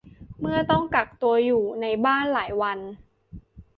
[0.39, 2.79] เมื่อต้องกักตัวอยู่ในบ้านหลายวัน